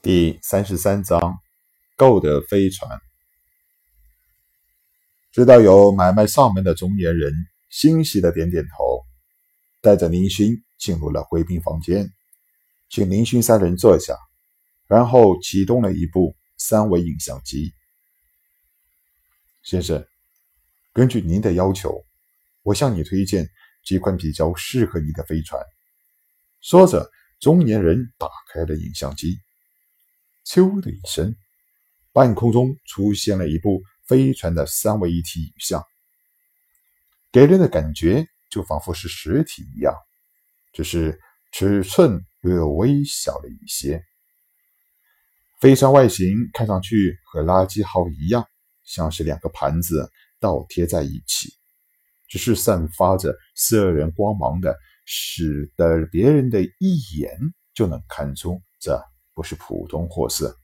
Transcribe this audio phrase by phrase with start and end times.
[0.00, 1.40] 第三十三章，
[1.96, 3.00] 购得飞船。
[5.32, 7.32] 知道有买卖上门的中年人
[7.68, 9.04] 欣喜的点点头，
[9.80, 12.12] 带着林勋进入了贵宾房间，
[12.88, 14.16] 请林勋三人坐下，
[14.86, 17.74] 然后启动了一部三维影像机。
[19.64, 20.06] 先生，
[20.92, 22.04] 根据您的要求，
[22.62, 23.48] 我向你推荐
[23.84, 25.60] 几款比较适合你的飞船。
[26.60, 27.10] 说着，
[27.40, 29.40] 中年人打开了影像机。
[30.48, 31.36] 啾的一声，
[32.10, 35.84] 半空中出现了一部飞船的三维一体影像，
[37.30, 39.94] 给人的感觉就仿佛是实体一样，
[40.72, 41.20] 只是
[41.52, 44.02] 尺寸略微小了一些。
[45.60, 48.42] 飞船外形看上去和垃圾号一样，
[48.84, 51.52] 像是两个盘子倒贴在一起，
[52.26, 57.38] 只是散发着色人光芒的，使得别人的一眼
[57.74, 58.98] 就能看出这。
[59.38, 60.58] 不是普通货色。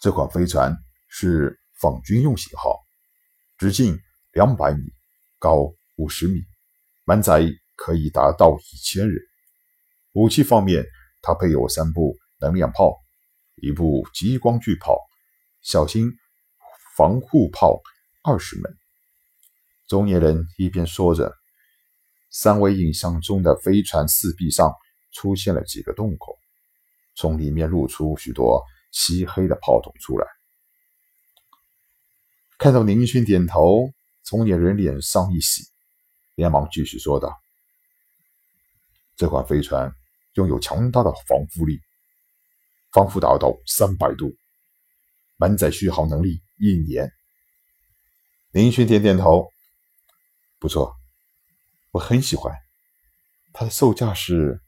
[0.00, 2.84] 这款飞船是仿军用型号，
[3.56, 3.96] 直径
[4.32, 4.82] 两百米，
[5.38, 6.40] 高五十米，
[7.04, 9.16] 满载可以达到一千人。
[10.10, 10.84] 武器方面，
[11.22, 12.96] 它配有三部能量炮，
[13.54, 14.98] 一部激光巨炮，
[15.62, 16.10] 小型
[16.96, 17.80] 防护炮
[18.24, 18.76] 二十门。
[19.86, 21.32] 中年人一边说着，
[22.28, 24.74] 三维影像中的飞船四壁上。
[25.18, 26.38] 出现了几个洞口，
[27.16, 30.24] 从里面露出许多漆黑的炮筒出来。
[32.56, 35.64] 看到林勋点头，中年人脸上一喜，
[36.36, 37.36] 连忙继续说道
[39.18, 39.92] ：“这款飞船
[40.34, 41.80] 拥有强大的防护力，
[42.92, 44.36] 防护达到三百度，
[45.36, 47.10] 满载续航能力一年。”
[48.54, 49.48] 林勋点点头
[50.60, 50.94] ：“不错，
[51.90, 52.54] 我很喜欢。
[53.52, 54.62] 它的售价是？”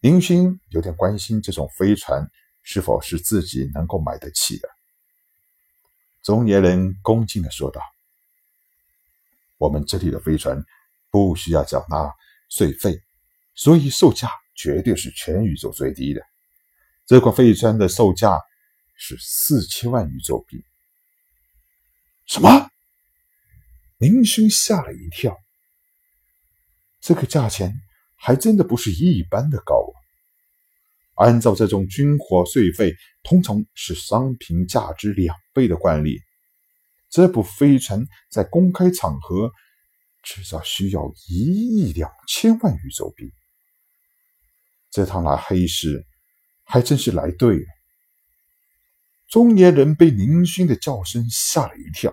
[0.00, 2.24] 林勋有点关心这种飞船
[2.62, 4.68] 是否是自己能够买得起的。
[6.22, 7.80] 中年人恭敬的说道
[9.58, 10.64] ：“我们这里的飞船
[11.10, 12.14] 不需要缴纳
[12.48, 13.02] 税费，
[13.56, 16.22] 所以售价绝对是全宇宙最低的。
[17.04, 18.38] 这款飞船的售价
[18.94, 20.64] 是四千万宇宙币。”
[22.26, 22.70] 什么？
[23.96, 25.36] 林勋吓了一跳。
[27.00, 27.74] 这个价钱。
[28.20, 29.76] 还真的不是一般的高
[31.14, 31.24] 啊！
[31.24, 36.20] 按照这种军火税费，通常是商品价值两倍的惯例，
[37.08, 39.52] 这部飞船在公开场合
[40.22, 43.32] 至少需要一亿两千万宇宙币。
[44.90, 46.04] 这趟来黑市
[46.64, 47.66] 还真是来对了。
[49.28, 52.12] 中年人被林勋的叫声吓了一跳，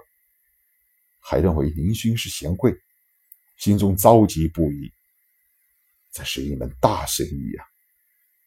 [1.20, 2.76] 还认为林勋是贤贵，
[3.58, 4.92] 心中着急不已。
[6.16, 7.66] 这是一门大生意呀，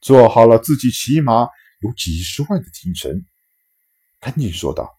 [0.01, 1.47] 做好了自己起码
[1.81, 3.27] 有几十万的提成。
[4.21, 4.99] 赶紧说道：“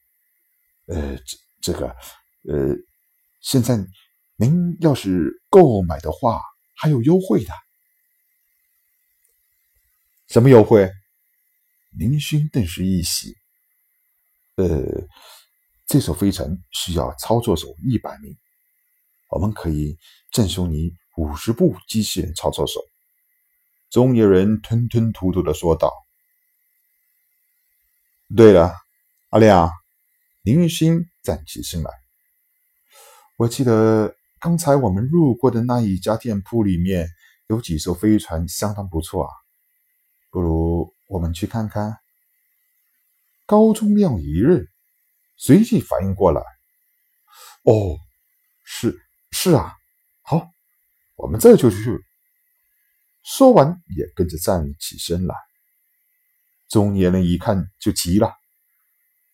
[0.86, 1.88] 呃，这这个，
[2.44, 2.76] 呃，
[3.42, 3.76] 现在
[4.36, 6.40] 您要是购买的话，
[6.76, 7.52] 还有优惠的。
[10.28, 10.92] 什么优惠？”
[11.98, 13.36] 林勋顿时一喜
[14.58, 14.68] ：“呃，
[15.88, 18.38] 这艘飞船需要操作手一百名，
[19.30, 19.98] 我们可以
[20.32, 22.80] 赠送你。”五十部机器人操作手，
[23.90, 25.92] 中年人吞吞吐吐的说道
[28.34, 28.74] ：“对了，
[29.28, 29.70] 阿亮，
[30.44, 31.92] 林星站起身来。
[33.36, 37.10] 我记得刚才我们路过的那一家店铺里面
[37.48, 39.34] 有几艘飞船，相当不错啊，
[40.30, 41.98] 不如我们去看看。”
[43.46, 44.66] 高中亮一愣，
[45.36, 46.42] 随即反应过来
[47.64, 48.00] ：“哦，
[48.64, 48.98] 是
[49.32, 49.76] 是啊，
[50.22, 50.50] 好。”
[51.20, 52.00] 我们这就去。
[53.24, 55.36] 说完，也跟着站起身来。
[56.70, 58.32] 中年人一看就急了，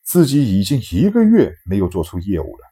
[0.04, 2.66] 自己已经一个月没有做出业务了，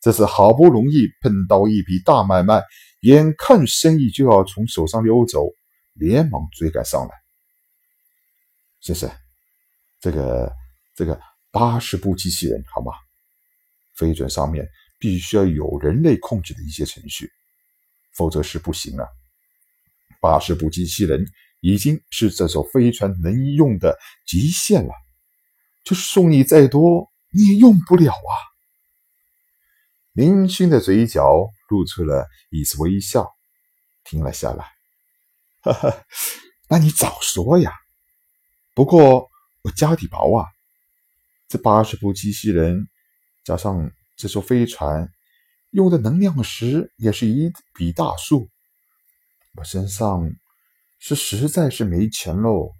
[0.00, 2.60] 这次好不容易碰到一笔大买卖，
[3.02, 5.46] 眼看生意就要从手上溜走，
[5.92, 7.10] 连忙追赶上来。
[8.80, 9.08] 先生，
[10.00, 10.52] 这个
[10.96, 11.20] 这个
[11.52, 12.92] 八十部机器人好吗？
[13.94, 14.68] 飞船上面
[14.98, 17.30] 必须要有人类控制的一些程序。
[18.18, 19.08] 否则是不行了。
[20.20, 21.24] 八十部机器人
[21.60, 24.92] 已经是这艘飞船能用的极限了，
[25.84, 28.34] 就是送你再多，你也用不了啊！
[30.14, 33.32] 林勋的嘴角露出了一丝微笑，
[34.02, 34.66] 停了下来。
[35.60, 36.04] 哈哈，
[36.68, 37.72] 那你早说呀！
[38.74, 39.30] 不过
[39.62, 40.48] 我家底薄啊，
[41.46, 42.88] 这八十部机器人
[43.44, 45.08] 加上这艘飞船。
[45.70, 48.48] 用的能量石也是一笔大数，
[49.54, 50.30] 我身上
[50.98, 52.74] 是实在是没钱喽。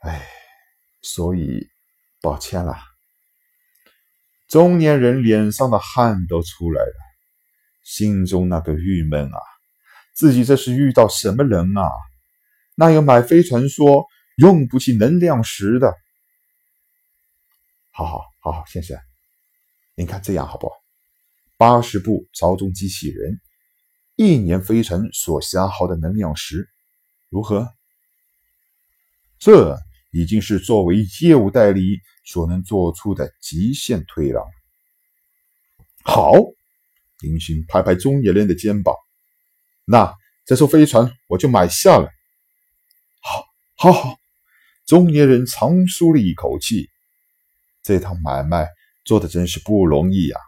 [0.00, 0.26] 哎，
[1.02, 1.68] 所以
[2.22, 2.78] 抱歉了。
[4.48, 6.94] 中年人脸上的汗都出来了，
[7.82, 9.38] 心中那个郁闷啊！
[10.14, 11.90] 自己这是遇到什么人啊？
[12.74, 14.06] 那有买飞船说
[14.36, 15.94] 用不起能量石的？
[17.90, 18.98] 好好好好，先生，
[19.94, 20.85] 您看这样好不好？
[21.58, 23.40] 八十部朝中机器人，
[24.14, 26.68] 一年飞船所消耗的能量石，
[27.30, 27.72] 如何？
[29.38, 29.78] 这
[30.12, 34.44] 已经是作为业务代理所能做出的极限推让。
[36.04, 36.32] 好，
[37.20, 38.94] 林勋拍拍中年人的肩膀。
[39.84, 40.14] 那
[40.44, 42.10] 这艘飞船我就买下了。
[43.20, 43.44] 好，
[43.76, 44.18] 好，好！
[44.84, 46.90] 中年人长舒了一口气，
[47.82, 48.68] 这趟买卖
[49.04, 50.38] 做的真是不容易呀。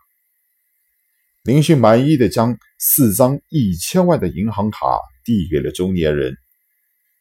[1.48, 6.36] 林勋满意的将四张一千万的银行卡递给了中年人，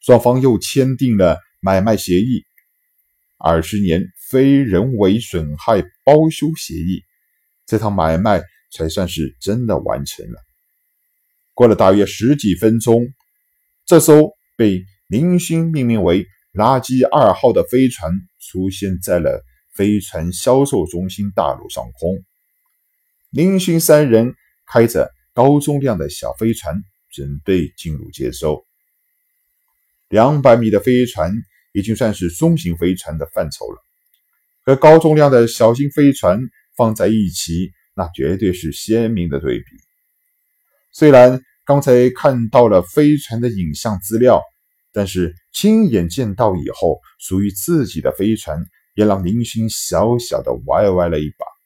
[0.00, 2.44] 双方又签订了买卖协议，
[3.38, 7.04] 二十年非人为损害包修协议，
[7.64, 10.38] 这趟买卖才算是真的完成了。
[11.54, 13.08] 过了大约十几分钟，
[13.86, 19.42] 这艘被林勋命名为“垃圾二号”的飞船出现在了
[19.74, 22.22] 飞船销售中心大楼上空。
[23.30, 24.34] 林勋三人
[24.66, 28.64] 开着高重量的小飞船，准备进入接收。
[30.08, 31.32] 两百米的飞船
[31.72, 33.82] 已经算是中型飞船的范畴了，
[34.64, 36.40] 和高重量的小型飞船
[36.74, 39.64] 放在一起，那绝对是鲜明的对比。
[40.90, 44.40] 虽然刚才看到了飞船的影像资料，
[44.90, 48.64] 但是亲眼见到以后，属于自己的飞船
[48.94, 51.57] 也让林勋小小的歪歪了一把。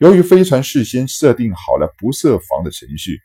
[0.00, 3.20] 由于飞船事先设定好了不设防的程序，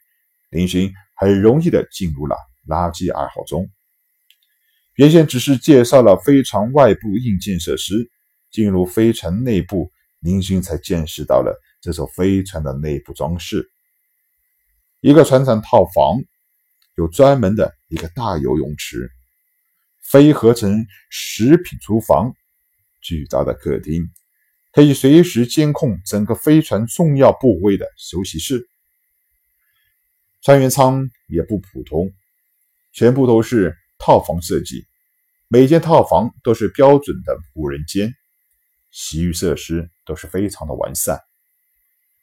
[0.49, 2.35] 林勋很容易的进入了
[2.67, 3.69] 垃圾二号中。
[4.95, 8.11] 原先只是介绍了飞船外部硬件设施，
[8.51, 9.89] 进入飞船内部，
[10.19, 13.71] 林勋才见识到了这艘飞船的内部装饰。
[14.99, 16.21] 一个船长套房，
[16.97, 19.09] 有专门的一个大游泳池，
[20.11, 22.33] 非合成食品厨房，
[22.99, 24.11] 巨大的客厅，
[24.75, 28.67] 可以随时监控整个飞船重要部位的休息室。
[30.41, 32.11] 船员舱也不普通，
[32.91, 34.85] 全部都是套房设计，
[35.47, 38.13] 每间套房都是标准的无人间，
[38.91, 41.21] 洗浴设施都是非常的完善，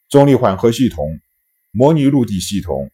[0.07, 1.19] 重力缓和系统。
[1.71, 2.91] 模拟陆地系统、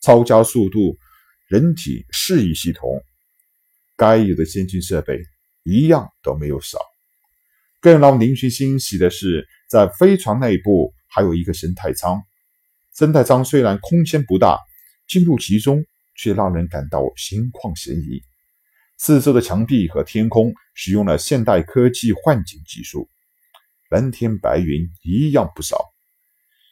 [0.00, 0.98] 超加速度
[1.46, 3.00] 人体适应系统，
[3.96, 5.22] 该有的先进设备
[5.62, 6.89] 一样都没有少。
[7.80, 12.22] 更让林勋欣喜的是，在飞船内部还有一个生态舱。
[12.94, 14.58] 生态舱虽然空间不大，
[15.08, 15.84] 进入其中
[16.14, 18.22] 却让人感到心旷神怡。
[18.98, 23.08] 四周的墙壁和天空使用了现代科技幻景技术，
[23.90, 25.84] 蓝天白云一样不少。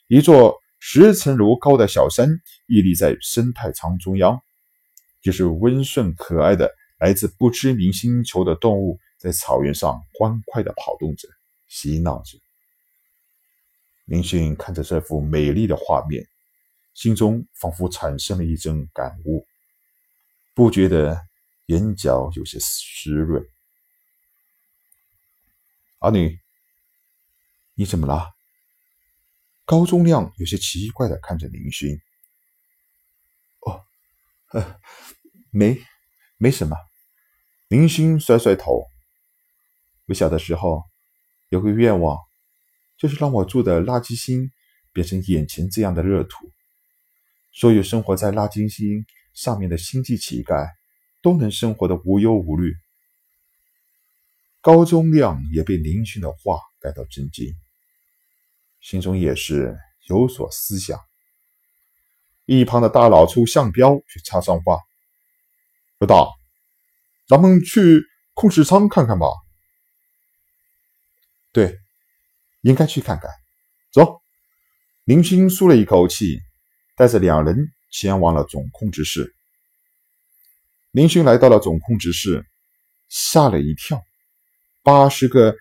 [0.06, 0.58] 一座。
[0.81, 4.40] 十层楼高的小山屹立在生态舱中央，
[5.20, 6.70] 就是温顺可爱的
[7.00, 11.29] 来自不知名星球的动物，在草原上欢快地跑动着，
[11.67, 12.38] 嬉闹着。
[14.05, 16.26] 林迅看着这幅美丽的画面，
[16.94, 19.47] 心中仿佛产生了一阵感悟，
[20.55, 21.20] 不觉得
[21.67, 23.44] 眼角有些湿润。
[25.98, 26.41] 阿女，
[27.75, 28.34] 你怎么了？
[29.65, 32.01] 高中亮有些奇怪的看着林勋。
[33.60, 33.84] 哦，
[34.53, 34.81] 呃，
[35.51, 35.82] 没，
[36.39, 36.77] 没什么。
[37.67, 38.89] 林勋甩甩头。
[40.08, 40.84] 我小的时候
[41.50, 42.19] 有个愿望，
[42.96, 44.50] 就是让我住的垃圾星
[44.91, 46.50] 变成眼前这样的热土，
[47.53, 50.67] 所有生活在垃圾星上面的星际乞丐
[51.20, 52.72] 都能生活的无忧无虑。
[54.62, 57.55] 高中亮也被林勋的话感到震惊。
[58.81, 59.77] 心中也是
[60.08, 60.98] 有所思想。
[62.46, 64.79] 一旁的大老粗向彪却插上话
[66.00, 66.31] ：“老大，
[67.27, 69.27] 咱们去控制舱看看吧。
[71.52, 71.78] ”“对，
[72.62, 73.31] 应该去看看。”
[73.93, 74.20] 走。
[75.05, 76.40] 林星舒了一口气，
[76.96, 79.34] 带着两人前往了总控制室。
[80.90, 82.44] 林勋来到了总控制室，
[83.08, 84.02] 吓了一跳，
[84.82, 85.56] 八十个。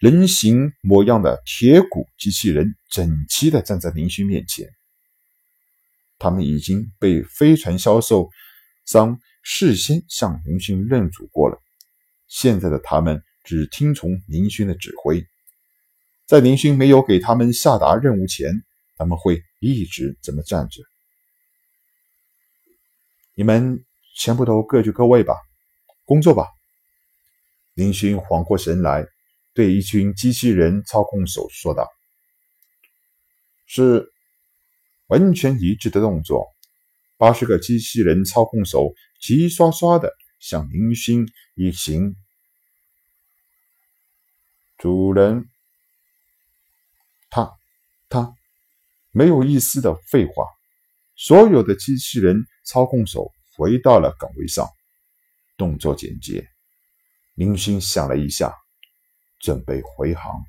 [0.00, 4.68] 人形模样的铁骨机器人整齐地站在林勋面前。
[6.18, 8.28] 他们已经被飞船销售
[8.84, 11.62] 商事先向林勋认主过了，
[12.26, 15.26] 现在的他们只听从林勋的指挥。
[16.26, 18.62] 在林勋没有给他们下达任务前，
[18.96, 20.82] 他们会一直这么站着。
[23.34, 23.84] 你们
[24.16, 25.34] 全部都各就各位吧，
[26.04, 26.46] 工作吧。
[27.74, 29.06] 林勋缓过神来，
[29.54, 31.88] 对一群机器人操控手说道
[33.66, 34.08] ：“是。”
[35.08, 36.46] 完全一致的动作，
[37.18, 42.16] 八十个机器人操控手齐刷刷的向林勋一行。
[44.82, 45.48] 主人，
[47.30, 47.56] 他，
[48.08, 48.34] 他，
[49.12, 50.44] 没有一丝的废话。
[51.14, 54.68] 所有的机器人操控手回到了岗位上，
[55.56, 56.48] 动作简洁。
[57.34, 58.52] 林勋想了一下，
[59.38, 60.42] 准备回航。